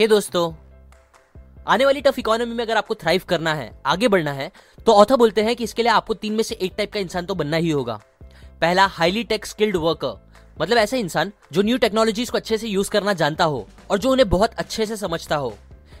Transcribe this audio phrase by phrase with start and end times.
[0.00, 0.52] हे दोस्तों,
[1.68, 4.50] आने वाली टफ इकोनॉमी में अगर आपको थ्राइव करना है, आगे बढ़ना है
[4.86, 7.26] तो ऑथर बोलते हैं कि इसके लिए आपको तीन में से एक टाइप का इंसान
[7.26, 8.00] तो बनना ही होगा।
[8.60, 12.90] पहला हाईली टेक स्किल्ड वर्कर मतलब ऐसा इंसान जो न्यू टेक्नोलॉजीज़ को अच्छे से यूज़
[12.90, 15.50] करना जानता हो और जो उन्हें बहुत अच्छे से समझता हो।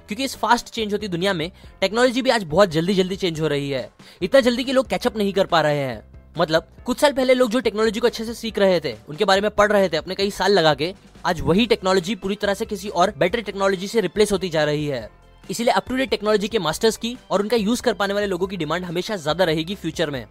[0.08, 3.46] क्योंकि इस फास्ट चेंज होती दुनिया में टेक्नोलॉजी भी आज बहुत जल्दी जल्दी चेंज हो
[3.46, 3.88] रही है।
[4.22, 7.50] इतना जल्दी कि लोग कैचअप नहीं कर पा रहे हैं। मतलब कुछ साल पहले लोग
[7.50, 10.14] जो टेक्नोलॉजी को अच्छे से सीख रहे थे, उनके बारे में पढ़ रहे थे अपने
[10.14, 10.92] कई साल लगा के,
[11.26, 14.86] आज वही टेक्नोलॉजी पूरी तरह से किसी और बेटर टेक्नोलॉजी से रिप्लेस होती जा रही
[14.86, 15.08] है।
[15.44, 18.46] इसीलिए अप टू डेट टेक्नोलॉजी के मास्टर्स की और उनका यूज़ कर पाने वाले लोगों
[18.46, 20.24] की डिमांड हमेशा ज़्यादा रहेगी फ्यूचर में।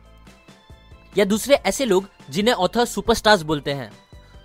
[1.14, 3.92] या दूसरे ऐसे लोग जिन्हें ऑथर सुपरस्टार्स बोलते हैं।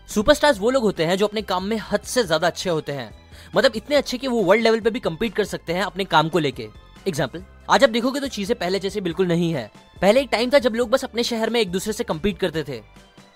[0.08, 3.10] सुपरस्टार्स वो लोग होते हैं जो अपने काम में हद से ज़्यादा अच्छे होते हैं।
[3.56, 6.28] मतलब इतने अच्छे कि वो वर्ल्ड लेवल पे भी कम्पीट कर सकते हैं अपने काम
[6.28, 6.68] को लेके।
[7.08, 9.70] एग्ज़ाम्पल आज आप देखोगे तो चीज़ें पहले जैसे बिल्कुल नहीं है।
[10.02, 12.62] पहले एक टाइम था जब लोग बस अपने शहर में एक दूसरे से कम्पीट करते
[12.62, 12.80] थे।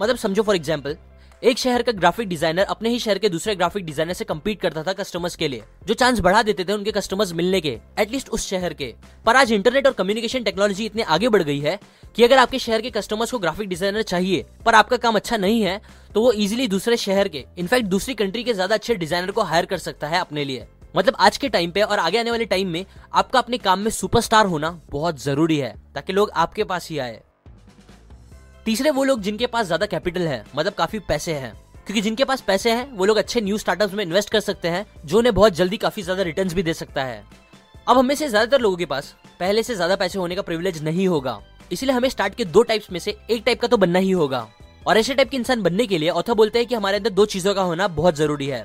[0.00, 0.96] मतलब समझो फॉर एग्ज़ाम्पल
[1.42, 4.82] एक शहर का ग्राफिक डिज़ाइनर अपने ही शहर के दूसरे ग्राफिक डिज़ाइनर से कम्पीट करता
[4.82, 8.48] था कस्टमर्स के लिए, जो चांस बढ़ा देते थे उनके कस्टमर्स मिलने के एटलीस्ट उस
[8.48, 8.92] शहर के।
[9.26, 11.78] पर आज इंटरनेट और कम्युनिकेशन टेक्नोलॉजी इतने आगे बढ़ गई है
[12.16, 15.62] कि अगर आपके शहर के कस्टमर्स को ग्राफिक डिज़ाइनर चाहिए, पर आपका काम अच्छा नहीं
[15.62, 15.80] है
[16.14, 19.66] तो वो इजिली दूसरे शहर के इनफैक्ट दूसरी कंट्री के ज़्यादा अच्छे डिज़ाइनर को हायर
[19.66, 20.66] कर सकता है अपने लिए।
[20.98, 23.90] मतलब आज के टाइम पे और आगे आने वाले टाइम में आपका अपने काम में
[23.90, 27.20] सुपरस्टार होना बहुत ज़रूरी है, ताकि लोग आपके पास ही आए।
[28.66, 31.52] तीसरे वो लोग जिनके पास ज़्यादा कैपिटल है मतलब काफ़ी पैसे हैं।
[31.86, 34.84] क्योंकि जिनके पास पैसे हैं, वो लोग अच्छे न्यू स्टार्टअप्स में इन्वेस्ट कर सकते हैं,
[35.04, 37.22] जो उन्हें बहुत जल्दी काफ़ी ज़्यादा रिटर्न्स भी दे सकता है।
[37.88, 41.08] अब हमें से ज़्यादातर लोगों के पास पहले से ज़्यादा पैसे होने का प्रिविलेज नहीं
[41.08, 41.40] होगा।
[41.72, 44.46] इसलिए हमें स्टार्ट के दो टाइप्स में से एक टाइप का तो बनना ही होगा।
[44.86, 47.26] और ऐसे टाइप के इंसान बनने के लिए ऑथर बोलते हैं कि हमारे अंदर दो
[47.26, 48.64] चीज़ों का होना बहुत ज़रूरी है।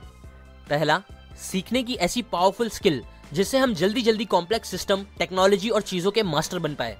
[0.69, 1.01] पहला
[1.41, 3.01] सीखने की ऐसी पावरफुल स्किल
[3.33, 6.97] जिससे हम जल्दी जल्दी कॉम्प्लेक्स सिस्टम टेक्नोलॉजी और चीज़ों के मास्टर बन पाए।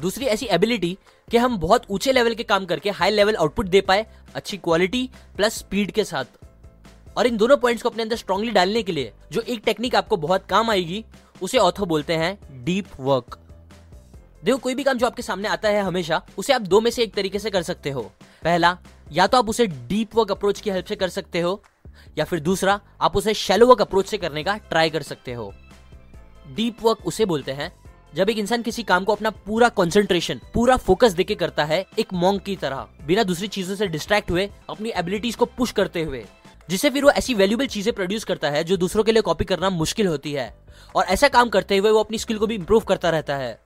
[0.00, 0.96] दूसरी ऐसी एबिलिटी
[1.28, 5.08] कि हम बहुत ऊँचे लेवल के काम करके हाई लेवल आउटपुट दे पाए, अच्छी क्वालिटी
[5.36, 6.24] प्लस स्पीड के साथ।
[7.16, 10.16] और इन दोनों पॉइंट्स को अपने अंदर स्ट्रांगली डालने के लिए जो एक टेक्निक आपको
[10.16, 11.04] बहुत काम आएगी,
[11.42, 13.38] उसे ऑथो बोलते हैं डीप वर्क
[14.44, 17.02] देखो, कोई भी काम जो आपके सामने आता है हमेशा, उसे आप दो में से
[17.02, 18.02] एक तरीके से कर सकते हो।
[18.44, 18.76] पहला,
[19.12, 21.62] या तो आप उसे डीप वर्क अप्रोच की हेल्प से कर सकते हो
[22.18, 25.52] या फिर दूसरा, आप उसे शैलो वर्क अप्रोच से करने का ट्राई कर सकते हो।
[26.54, 27.72] डीप वर्क उसे बोलते हैं,
[28.14, 32.12] जब एक इंसान किसी काम को अपना पूरा कंसंट्रेशन पूरा फोकस देके करता है, एक
[32.12, 36.24] मॉन्ग की तरह, बिना दूसरी चीज़ों से डिस्ट्रैक्ट हुए, अपनी एबिलिटीज को पुश करते हुए,
[36.70, 39.70] जिससे फिर वो ऐसी वैल्यूबल चीज़ें प्रोड्यूस करता है, जो दूसरों के लिए कॉपी करना
[39.70, 40.54] मुश्किल होती है,
[40.96, 43.60] और ऐसा काम करते हुए वो अपनी स्किल को भी इंप्रूव करता रहता है।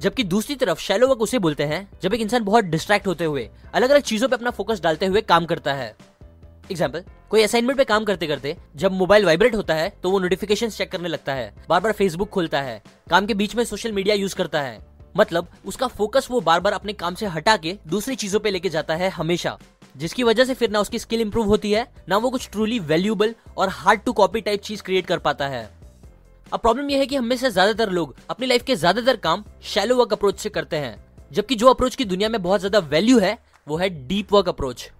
[0.00, 3.50] जबकि दूसरी तरफ़ शैलो वर्क उसे बोलते हैं, जब एक इंसान बहुत डिस्ट्रैक्ट होते हुए
[3.74, 5.96] अलग अलग चीज़ों पर अपना फोकस डालते हुए काम करता है।
[6.70, 10.68] एग्ज़ाम्पल कोई असाइनमेंट पे काम करते करते जब मोबाइल वाइब्रेट होता है तो वो नोटिफिकेशन
[10.68, 14.14] चेक करने लगता है। बार बार फेसबुक खोलता है, काम के बीच में सोशल मीडिया
[14.14, 14.80] यूज़ करता है।
[15.14, 18.68] मतलब उसका फोकस वो बार बार अपने काम से हटा के दूसरी चीज़ों पे लेके
[18.68, 19.56] जाता है हमेशा।
[19.96, 23.34] जिसकी वजह से फिर ना उसकी स्किल इंप्रूव होती है, ना वो कुछ ट्रूली वैल्यूबल
[23.56, 25.68] और हार्ड टू कॉपी टाइप चीज़ क्रिएट कर पाता है।
[26.52, 29.96] अब प्रॉब्लम यह है कि हमें से ज़्यादातर लोग अपनी लाइफ के ज़्यादातर काम शैलो
[29.96, 30.96] वर्क अप्रोच से करते हैं,
[31.32, 34.90] जबकि जो अप्रोच की दुनिया में बहुत ज़्यादा वैल्यू है, वो है deep work approach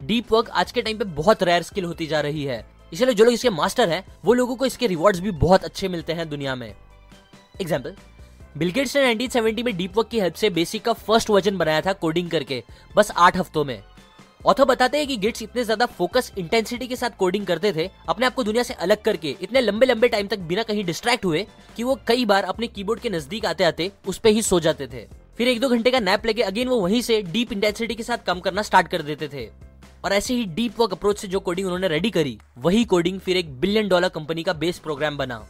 [0.00, 3.24] deep work आज के टाइम पे बहुत रेयर स्किल होती जा रही है। इसलिए जो
[3.24, 6.54] लोग इसके मास्टर हैं, वो लोगों को इसके रिवॉर्ड्स भी बहुत अच्छे मिलते हैं दुनिया
[6.54, 6.74] में।
[7.60, 7.94] एग्ज़ाम्पल
[8.56, 11.92] बिलगेट्स ने 1970 में डीप वर्क की हेल्प से बेसिक का फ़र्स्ट वर्जन बनाया था
[11.94, 12.62] कोडिंग करके,
[12.96, 13.82] बस आठ हफ्तों में।
[14.46, 18.26] ऑथर बताते हैं कि गेट्स इतने ज़्यादा फोकस इंटेंसिटी के साथ कोडिंग करते थे, अपने
[18.26, 21.46] आप को दुनिया से अलग करके, इतने लंबे लंबे टाइम तक बिना कहीं डिस्ट्रैक्ट हुए,
[21.76, 24.86] कि वो कई बार अपने कीबोर्ड के नज़दीक आते आते उस पर ही सो जाते
[24.86, 25.06] थे।
[25.38, 28.26] फिर एक दो घंटे का नैप लेके अगेन वो वहीं से डीप इंटेंसिटी के साथ
[28.26, 29.50] काम करना स्टार्ट कर देते थे।
[30.04, 33.36] और ऐसे ही डीप वर्क अप्रोच से जो कोडिंग उन्होंने रेडी करी, वही कोडिंग फिर
[33.36, 35.44] एक बिलियन डॉलर कंपनी का बेस प्रोग्राम बना।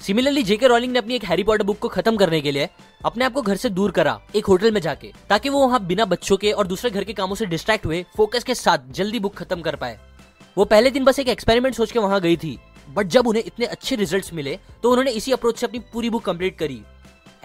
[0.00, 2.68] सिमिलरली जेके रॉलिंग ने अपनी एक हैरी पॉटर बुक को खत्म करने के लिए
[3.04, 6.04] अपने आप को घर से दूर करा, एक होटल में जाके, ताकि वो वहाँ बिना
[6.04, 9.34] बच्चों के और दूसरे घर के कामों से डिस्ट्रैक्ट हुए फोकस के साथ जल्दी बुक
[9.34, 9.98] खत्म कर पाए।
[10.56, 12.58] वो पहले दिन बस एक एक्सपेरिमेंट सोच के वहाँ गई थी
[12.88, 16.24] बट जब उन्हें इतने अच्छे रिज़ल्ट मिले तो उन्होंने इसी अप्रोच से अपनी पूरी बुक
[16.24, 16.80] कंप्लीट करी।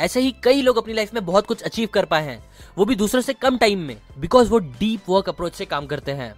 [0.02, 2.44] ऐसे ही कई लोग अपनी लाइफ में बहुत कुछ अचीव कर पाए हैं।
[2.78, 6.12] वो भी दूसरों से कम टाइम में बिकॉज़ वो डीप वर्क अप्रोच से काम करते
[6.12, 6.34] हैं।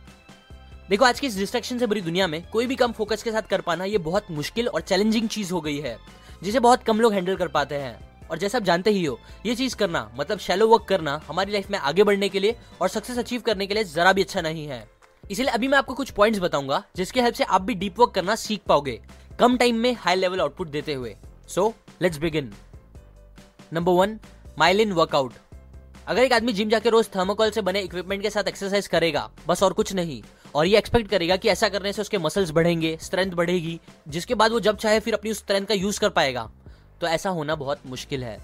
[0.89, 3.41] देखो, आज की इस डिस्ट्रक्शन से बुरी दुनिया में कोई भी कम फोकस के साथ
[3.41, 5.97] कर पाना ये बहुत मुश्किल और चैलेंजिंग चीज़ हो गई है,
[6.43, 9.55] जिसे बहुत कम लोग हैंडल कर पाते हैं। और जैसे आप जानते ही हो, ये
[9.55, 13.17] चीज़ करना मतलब शैलो वर्क करना, हमारी लाइफ में आगे बढ़ने के लिए और सक्सेस
[13.17, 14.87] अचीव करने के लिए जरा भी अच्छा नहीं है।
[15.23, 18.35] इसलिए अभी मैं आपको कुछ पॉइंट्स बताऊँगा, जिसके हेल्प से आप भी डीप वर्क करना
[18.35, 18.99] सीख पाओगे,
[19.39, 21.15] कम टाइम में हाई लेवल आउटपुट देते हुए।
[21.47, 22.53] So let's begin
[23.73, 24.17] number one
[24.59, 25.33] myelin workout
[26.07, 29.63] अगर एक आदमी जिम जाके रोज थर्मोकॉल से बने इक्विपमेंट के साथ एक्सरसाइज करेगा, बस
[29.63, 30.21] और कुछ नहीं।
[30.55, 34.51] और ये एक्सपेक्ट करेगा कि ऐसा करने से उसके मसल्स बढ़ेंगे स्ट्रेंथ बढ़ेगी, जिसके बाद
[34.51, 36.49] वो जब चाहे फिर अपनी उस स्ट्रेंथ का यूज़ कर पाएगा।
[37.01, 38.37] तो ऐसा होना बहुत मुश्किल है।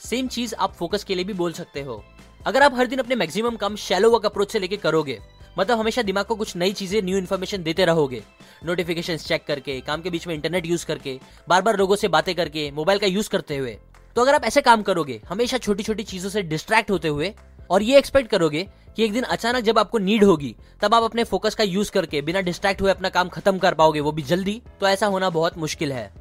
[0.00, 2.02] सेम चीज़ आप फोकस के लिए भी बोल सकते हो।
[2.46, 5.18] अगर आप हर दिन अपने मैक्सिमम काम शैलो वर्क अप्रोच से लेके करोगे
[5.58, 8.22] मतलब हमेशा दिमाग को कुछ नई चीज़ें न्यू इन्फॉर्मेशन देते रहोगे
[8.64, 11.18] नोटिफिकेशन चेक करके, काम के बीच में इंटरनेट यूज़ करके
[11.48, 13.78] बार बार लोगों से बातें करके मोबाइल का यूज़ करते हुए।
[14.16, 17.32] तो अगर आप ऐसे काम करोगे, हमेशा छोटी छोटी चीज़ों से डिस्ट्रैक्ट होते हुए
[17.70, 18.66] और ये एक्सपेक्ट करोगे
[18.96, 22.20] कि एक दिन अचानक जब आपको नीड होगी, तब आप अपने फोकस का यूज़ करके
[22.22, 25.58] बिना डिस्ट्रैक्ट हुए अपना काम खत्म कर पाओगे, वो भी जल्दी तो ऐसा होना बहुत
[25.58, 26.12] मुश्किल है।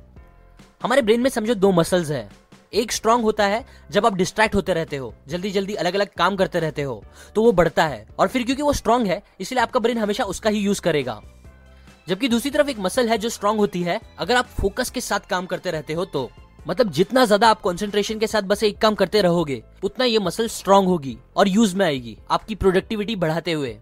[0.83, 2.29] हमारे ब्रेन में समझो दो मसल्स है।
[2.73, 6.35] एक स्ट्रांग होता है जब आप डिस्ट्रैक्ट होते रहते हो जल्दी जल्दी अलग अलग काम
[6.35, 7.03] करते रहते हो
[7.35, 10.49] तो वो बढ़ता है। और फिर क्योंकि वो स्ट्रांग है, इसलिए आपका ब्रेन हमेशा उसका
[10.49, 11.21] ही यूज़ करेगा।
[12.09, 15.29] जबकि दूसरी तरफ़ एक मसल है जो स्ट्रांग होती है, अगर आप फोकस के साथ
[15.29, 16.29] काम करते रहते हो तो।
[16.65, 20.47] मतलब जितना ज़्यादा आप कंसंट्रेशन के साथ बस एक काम करते रहोगे, उतना ये मसल
[20.49, 23.75] स्ट्रांग होगी और यूज़ में आएगी, आपकी प्रोडक्टिविटी बढ़ाते हुए।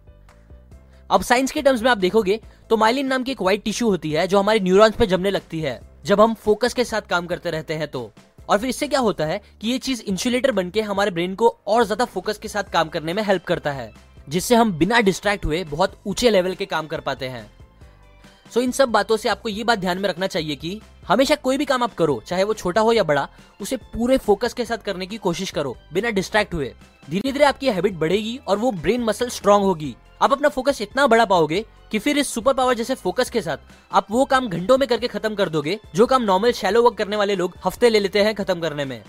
[1.09, 2.39] अब साइंस के टर्म्स में आप देखोगे
[2.69, 5.59] तो माइलिन नाम की एक व्हाइट टिश्यू होती है, जो हमारे न्यूरॉन्स पे जमने लगती
[5.61, 8.11] है। जब हम फोकस के साथ काम करते रहते हैं तो।
[8.49, 11.83] और फिर इससे क्या होता है कि ये चीज़ इंसुलेटर बनके हमारे ब्रेन को और
[11.83, 13.91] ज़्यादा फोकस के साथ काम करने में हेल्प करता है,
[14.29, 17.49] जिससे हम बिना डिस्ट्रैक्ट हुए बहुत ऊँचे लेवल के काम कर पाते हैं।
[18.51, 21.57] सो इन सब बातों से आपको ये बात ध्यान में रखना चाहिए कि हमेशा कोई
[21.57, 23.27] भी काम आप करो, चाहे वो छोटा हो या बड़ा,
[23.61, 26.73] उसे पूरे फोकस के साथ करने की कोशिश करो, बिना डिस्ट्रैक्ट हुए।
[27.07, 31.05] धीरे धीरे आपकी हैबिट बढ़ेगी और वो ब्रेन मसल स्ट्रांग होगी। आप अपना फोकस इतना
[31.07, 33.57] बड़ा पाओगे कि फिर इस सुपर पावर जैसे फोकस के साथ
[33.91, 37.15] आप वो काम घंटों में करके खत्म कर दोगे, जो काम नॉर्मल शैलो वर्क करने
[37.15, 39.01] वाले लोग हफ़्ते ले लेते हैं खत्म करने में।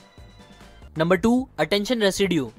[0.99, 2.51] नंबर टू अटेंशन रेसिड्यू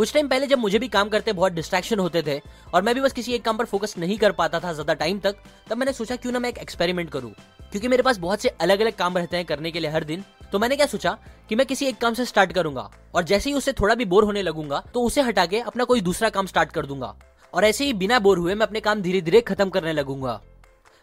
[0.00, 2.38] कुछ टाइम पहले जब मुझे भी काम करते बहुत डिस्ट्रैक्शन होते थे
[2.74, 5.18] और मैं भी बस किसी एक काम पर फोकस नहीं कर पाता था ज़्यादा टाइम
[5.18, 5.34] तक,
[5.68, 7.30] तब मैंने सोचा क्यों ना मैं एक एक्सपेरिमेंट करूँ।
[7.72, 10.24] क्योंकि मेरे पास बहुत से अलग अलग काम रहते हैं करने के लिए हर दिन
[10.52, 11.16] तो मैंने क्या सोचा
[11.48, 14.24] कि मैं किसी एक काम से स्टार्ट करूँगा और जैसे ही उससे थोड़ा भी बोर
[14.24, 17.14] होने लगूँगा तो उसे हटा के अपना कोई दूसरा काम स्टार्ट कर दूँगा।
[17.52, 20.40] और ऐसे ही बिना बोर हुए मैं अपने काम धीरे धीरे खत्म करने लगूँगा।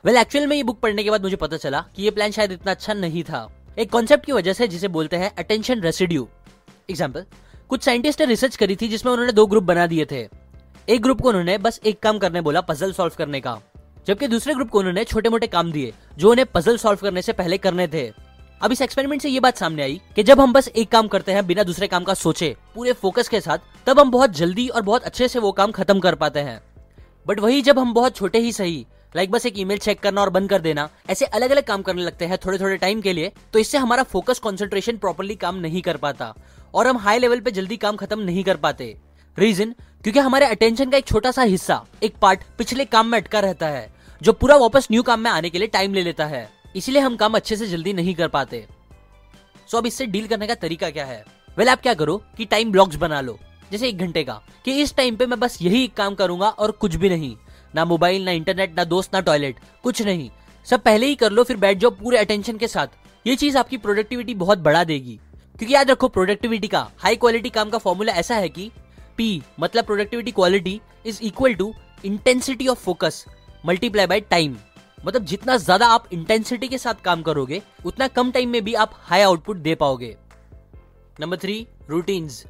[0.04, 2.52] वेल एक्चुअल में ये बुक पढ़ने के बाद मुझे पता चला कि ये प्लान शायद
[2.52, 6.28] इतना अच्छा नहीं था। एक कॉन्सेप्ट की वजह से जिसे बोलते हैं अटेंशन रेसिड्यू
[6.90, 7.26] एग्ज़ाम्पल
[7.70, 10.28] कुछ साइंटिस्ट ने रिसर्च करी थी जिसमें उन्होंने दो ग्रुप बना दिए थे।
[10.90, 13.60] एक ग्रुप को उन्होंने बस एक काम करने बोला पजल सॉल्व करने का।
[14.08, 17.34] जबकि दूसरे ग्रुप को उन्होंने छोटे मोटे काम दिए, जो उन्हें पजल सॉल्व करने से
[17.34, 18.14] पहले करने थे।
[18.62, 21.32] अब इस एक्सपेरिमेंट से ये बात सामने आई कि जब हम बस एक काम करते
[21.32, 24.82] हैं बिना दूसरे काम का सोचे, पूरे फोकस के साथ, तब हम बहुत जल्दी और
[24.82, 26.62] बहुत अच्छे से वो काम खत्म कर पाते हैं।
[27.28, 30.30] बट वही जब हम बहुत छोटे ही सही लाइक बस एक ईमेल चेक करना और
[30.30, 33.32] बंद कर देना। ऐसे अलग अलग काम करने लगते हैं थोड़े थोड़े टाइम के लिए
[33.54, 36.34] तो इससे हमारा फोकस कॉन्सेंट्रेशन प्रॉपरली काम नहीं कर पाता।
[36.74, 38.96] और हम हाई लेवल पे जल्दी काम खत्म नहीं कर पाते।
[39.38, 39.74] रीजन
[40.04, 43.68] क्योंकि हमारे अटेंशन का एक छोटा सा हिस्सा एक पार्ट पिछले काम में अटका रहता
[43.68, 43.90] है
[44.22, 47.16] जो पूरा वापस न्यू काम में आने के लिए टाइम ले लेता है। इसलिए हम
[47.16, 50.90] काम अच्छे से जल्दी नहीं कर पाते। सो so, अब इससे डील करने का तरीका
[50.90, 51.18] क्या है?
[51.18, 53.38] वेल well, आप क्या करो कि टाइम ब्लॉक्स बना लो।
[53.72, 56.96] जैसे एक घंटे का कि इस टाइम पे मैं बस यही काम करूँगा और कुछ
[56.96, 57.36] भी नहीं।
[57.78, 60.30] ना मोबाइल, ना इंटरनेट, ना दोस्त, ना टॉयलेट, कुछ नहीं।
[60.66, 62.88] सब पहले ही कर लो, फिर बैठ जाओ पूरे अटेंशन के साथ।
[63.26, 65.20] ये चीज़ आपकी प्रोडक्टिविटी बहुत बढ़ा देगी।
[65.60, 68.70] क्योंकि याद रखो प्रोडक्टिविटी का हाई क्वालिटी काम का फॉर्मूला ऐसा है कि
[69.18, 71.74] पी मतलब productivity quality is equal to
[72.06, 73.26] intensity of focus
[73.66, 74.58] multiply by time
[75.06, 78.94] मतलब जितना ज़्यादा आप इंटेंसिटी के साथ काम करोगे, उतना कम टाइम में भी आप
[79.02, 80.16] हाई आउटपुट दे पाओगे।
[81.20, 82.46] नंबर थ्री रूटीन्स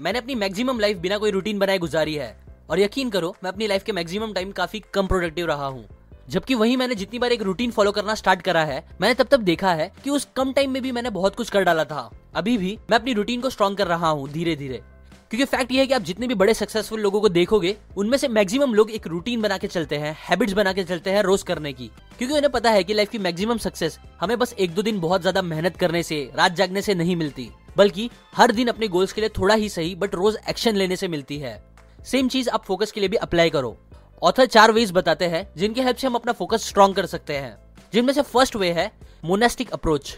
[0.00, 2.36] मैंने अपनी मैक्सिमम लाइफ बिना कोई रूटीन बनाए गुजारी है।
[2.68, 5.86] और यकीन करो, मैं अपनी लाइफ के मैक्सिमम टाइम काफ़ी कम प्रोडक्टिव रहा हूँ।
[6.28, 9.40] जबकि वही मैंने जितनी बार एक रूटीन फॉलो करना स्टार्ट करा है, मैंने तब तक
[9.40, 12.56] देखा है कि उस कम टाइम में भी मैंने बहुत कुछ कर डाला था। अभी
[12.58, 14.82] भी मैं अपनी रूटीन को स्ट्रॉन्ग कर रहा हूँ धीरे धीरे
[15.30, 18.28] क्योंकि फैक्ट ये है कि आप जितने भी बड़े सक्सेसफुल लोगों को देखोगे, उनमें से
[18.28, 21.72] मैक्सिमम लोग एक रूटीन बना के चलते हैं हैबिट्स बना के चलते हैं रोज करने
[21.72, 25.00] की। क्योंकि उन्हें पता है कि लाइफ की मैक्सिमम सक्सेस हमें बस एक दो दिन
[25.00, 29.12] बहुत ज़्यादा मेहनत करने से, रात जागने से नहीं मिलती। बल्कि हर दिन अपने गोल्स
[29.12, 31.62] के लिए थोड़ा ही सही बट रोज एक्शन लेने से मिलती है।
[32.10, 33.76] सेम चीज़ आप फोकस के लिए भी अप्लाई करो।
[34.22, 37.56] ऑथर चार वेज बताते हैं, जिनकी हेल्प से हम अपना फोकस स्ट्रॉन्ग कर सकते हैं।
[37.92, 38.90] जिनमें से फ़र्स्ट वे है
[39.24, 40.16] मोनेस्टिक अप्रोच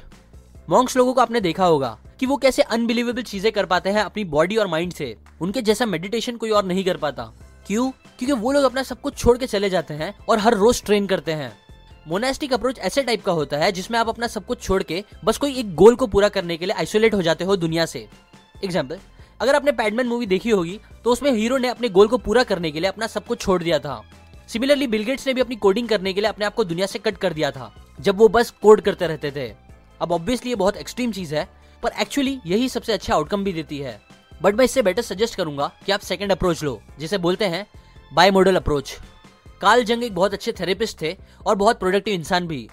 [0.70, 4.24] मॉन्क्स लोगों को आपने देखा होगा कि वो कैसे अनबिलीवेबल चीज़ें कर पाते हैं अपनी
[4.26, 7.24] बॉडी और माइंड से। उनके जैसा मेडिटेशन कोई और नहीं कर पाता।
[7.66, 7.90] क्यों?
[7.90, 11.06] क्योंकि वो लोग अपना सब कुछ छोड़ के चले जाते हैं और हर रोज ट्रेन
[11.06, 11.52] करते हैं।
[12.08, 15.38] मोनेस्टिक अप्रोच ऐसे टाइप का होता है, जिसमें आप अपना सब कुछ छोड़ के बस
[15.38, 18.08] कोई एक गोल को पूरा करने के लिए आइसोलेट हो जाते हो दुनिया से।
[18.64, 18.98] एग्ज़ाम्पल
[19.40, 22.70] अगर आपने पैडमैन मूवी देखी होगी तो उसमें हीरो ने अपने गोल को पूरा करने
[22.70, 24.02] के लिए अपना सब कुछ छोड़ दिया था।
[24.48, 27.16] सिमिलरली बिलगेट्स ने भी अपनी कोडिंग करने के लिए अपने आप को दुनिया से कट
[27.16, 29.48] कर दिया था, जब वो बस कोड करते रहते थे।
[30.00, 31.48] अब ऑब्वियसली ये बहुत एक्सट्रीम चीज़ है,
[31.82, 34.00] पर एक्चुअली यही सबसे अच्छा आउटकम भी देती है।
[34.42, 37.66] बट मैं इससे बेटर सजेस्ट करूँगा कि आप सेकंड अप्रोच लो, जिसे बोलते हैं
[38.12, 38.96] बाय मॉडल अप्रोच
[39.60, 41.16] काल जंग एक बहुत अच्छे थेरेपिस्ट थे
[41.46, 42.68] और बहुत प्रोडक्टिव इंसान भी।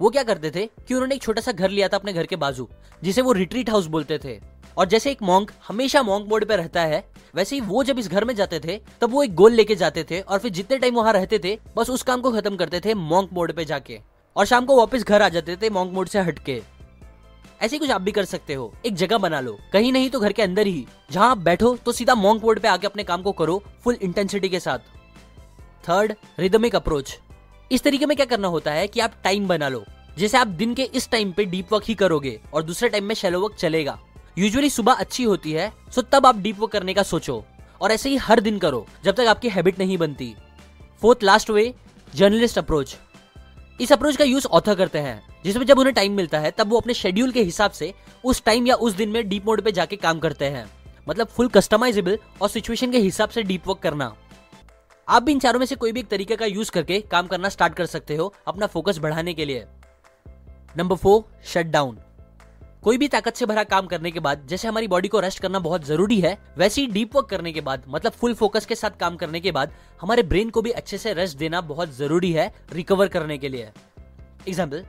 [0.00, 2.36] वो क्या करते थे कि उन्होंने एक छोटा सा घर लिया था अपने घर के
[2.36, 2.68] बाजू,
[3.02, 4.38] जिसे वो रिट्रीट हाउस बोलते थे।
[4.80, 8.08] और जैसे एक मॉन्क हमेशा मॉन्क मोड पे रहता है, वैसे ही वो जब इस
[8.08, 10.94] घर में जाते थे, तब वो एक गोल लेके जाते थे और फिर जितने टाइम
[10.94, 14.00] वहाँ रहते थे, बस उस काम को खत्म करते थे मॉन्क मोड पे जाके।
[14.36, 16.62] और शाम को वापस घर आ जाते थे मॉन्क मोड से हटके।
[17.62, 20.32] ऐसे कुछ आप भी कर सकते हो। एक जगह बना लो। कहीं नहीं तो घर
[20.32, 23.32] के अंदर ही। जहाँ आप बैठो तो सीधा मॉन्क मोड पे आके अपने काम को
[23.32, 24.78] करो फुल इंटेंसिटी के साथ।
[25.88, 27.18] थर्ड रिदमिक अप्रोच
[27.72, 29.84] इस तरीके में क्या करना होता है कि आप टाइम बना लो।
[30.18, 33.14] जैसे आप दिन के इस टाइम पे डीप वर्क ही करोगे और दूसरे टाइम में
[33.14, 33.98] शेलो वर्क चलेगा।
[34.40, 37.44] यूजुअली सुबह अच्छी होती है सो तब आप डीप वर्क करने का सोचो,
[37.80, 40.34] और ऐसे ही हर दिन करो, जब तक आपकी हैबिट नहीं बनती।
[41.02, 41.74] Fourth last way
[42.14, 42.96] journalist approach
[43.80, 46.80] इस अप्रोच का यूज़ ऑथर करते हैं, जिसमें जब उन्हें टाइम मिलता है, तब वो
[46.80, 47.92] अपने शेड्यूल के हिसाब से
[48.24, 50.64] उस टाइम या उस दिन में डीप मोड पे जाके काम करते हैं।
[51.08, 54.14] मतलब फुल कस्टमाइजेबल और सिचुएशन के हिसाब से डीप वर्क करना।
[55.08, 57.48] आप भी इन चारों में से कोई भी एक तरीके का यूज़ करके काम करना
[57.48, 59.64] स्टार्ट कर सकते हो अपना फोकस बढ़ाने के लिए।
[60.76, 61.98] नंबर फोर शट डाउन
[62.82, 65.58] कोई भी ताकत से भरा काम करने के बाद, जैसे हमारी बॉडी को रेस्ट करना
[65.58, 68.98] बहुत ज़रूरी है, वैसे ही डीप वर्क करने के बाद मतलब फुल फोकस के साथ
[69.00, 72.50] काम करने के बाद, हमारे ब्रेन को भी अच्छे से रेस्ट देना बहुत ज़रूरी है
[72.72, 73.68] रिकवर करने के लिए।
[74.48, 74.84] एग्ज़ाम्पल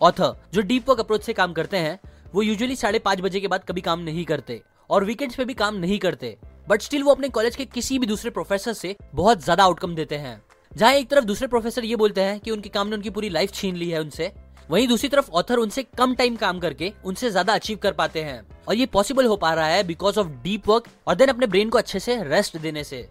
[0.00, 1.98] ऑथर जो डीप वर्क अप्रोच से काम करते हैं,
[2.34, 4.60] वो यूजुअली साढ़े पाँच बजे के बाद कभी काम नहीं करते
[4.90, 6.36] और वीकेंड्स पे भी काम नहीं करते
[6.68, 10.16] बट स्टिल वो अपने कॉलेज के किसी भी दूसरे प्रोफेसर से बहुत ज़्यादा आउटकम देते
[10.16, 10.40] हैं।
[10.72, 13.52] जहाँ एक तरफ़ दूसरे प्रोफेसर ये बोलते हैं कि उनके काम ने उनकी पूरी लाइफ
[13.52, 14.32] छीन ली है उनसे
[14.70, 18.40] वहीं दूसरी तरफ़ ऑथर उनसे कम टाइम काम करके उनसे ज़्यादा अचीव कर पाते हैं।
[18.68, 21.68] और ये पॉसिबल हो पा रहा है बिकॉज़ ऑफ़ डीप वर्क और देन अपने ब्रेन
[21.68, 23.08] को अच्छे से रेस्ट देने से।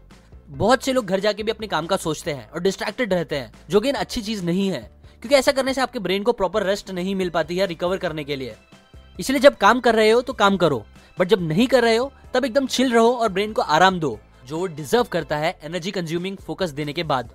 [0.48, 3.52] बहुत से लोग घर जाके भी अपने काम का सोचते हैं और डिस्ट्रैक्टेड रहते हैं,
[3.70, 4.82] जो कि अच्छी चीज़ नहीं है।
[5.22, 8.24] क्योंकि ऐसा करने से आपके ब्रेन को प्रॉपर रेस्ट नहीं मिल पाती है रिकवर करने
[8.24, 8.56] के लिए।
[9.20, 10.84] इसलिए जब काम कर रहे हो तो काम करो
[11.18, 14.20] बट जब नहीं कर रहे हो, तब एकदम चिल रहो और ब्रेन को आराम दो,
[14.46, 17.30] जो डिजर्व करता है एनर्जी कंज्यूमिंग फोकस देने के बाद।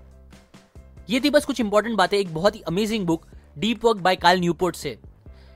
[1.11, 4.41] ये थी बस कुछ इंपॉर्टेंट बातें, एक बहुत ही amazing book deep work by Cal
[4.41, 4.99] Newport से।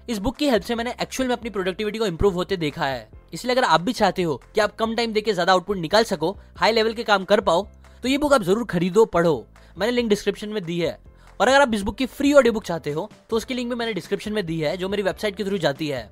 [0.09, 3.09] इस बुक की हेल्प से मैंने एक्चुअल में अपनी प्रोडक्टिविटी को इम्प्रूव होते देखा है।
[3.35, 6.37] इसलिए अगर आप भी चाहते हो कि आप कम टाइम देके ज़्यादा आउटपुट निकाल सको
[6.57, 7.67] हाई लेवल के काम कर पाओ
[8.03, 9.47] तो ये बुक आप ज़रूर खरीदो, पढ़ो।
[9.77, 10.99] मैंने लिंक डिस्क्रिप्शन में दी है।
[11.41, 13.77] और अगर आप इस बुक की फ्री ऑडियो बुक चाहते हो तो उसकी लिंक भी
[13.77, 16.11] मैंने डिस्क्रिप्शन में दी है, जो मेरी वेबसाइट के थ्रू जाती है।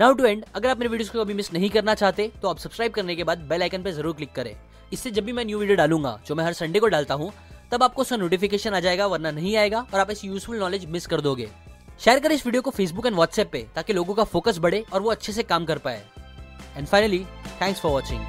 [0.00, 2.58] नाउ टू एंड अगर आप मेरे वीडियोस को कभी मिस नहीं करना चाहते तो आप
[2.58, 4.54] सब्सक्राइब करने के बाद बेल आइकन पे ज़रूर क्लिक करें।
[4.92, 7.32] इससे जब भी मैं न्यू वीडियो डालूँगा, जो मैं हर संडे को डालता हूँ
[7.72, 11.06] तब आपको उसका नोटिफिकेशन आ जाएगा, वरना नहीं आएगा और आप ऐसी यूजफुल नॉलेज मिस
[11.06, 11.48] कर दोगे।
[12.00, 15.00] शेयर करें इस वीडियो को फेसबुक एंड व्हाट्सएप पे, ताकि लोगों का फोकस बढ़े और
[15.02, 16.02] वो अच्छे से काम कर पाए।
[16.76, 17.24] And finally
[17.60, 18.20] thanks for watching